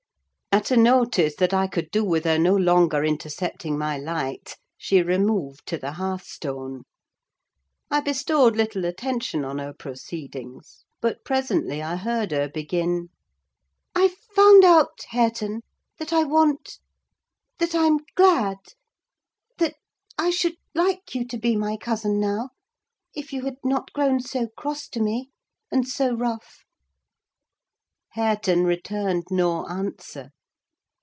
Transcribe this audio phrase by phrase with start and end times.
[0.53, 5.01] At a notice that I could do with her no longer intercepting my light, she
[5.01, 6.83] removed to the hearthstone.
[7.89, 15.05] I bestowed little attention on her proceedings, but, presently, I heard her begin—"I've found out,
[15.11, 15.61] Hareton,
[15.99, 19.75] that I want—that I'm glad—that
[20.17, 22.49] I should like you to be my cousin now,
[23.15, 25.29] if you had not grown so cross to me,
[25.71, 26.65] and so rough."
[28.09, 30.31] Hareton returned no answer.